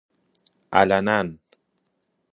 [0.73, 1.37] علناً